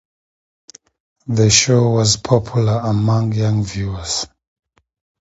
The 1.27 1.51
show 1.51 1.91
was 1.91 2.17
popular 2.17 2.79
among 2.83 3.33
young 3.33 3.63
viewers. 3.63 4.25